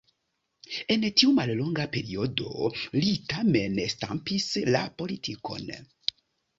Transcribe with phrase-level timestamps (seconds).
[0.95, 2.49] En tiu mallonga periodo
[2.97, 5.75] li tamen stampis la politikon.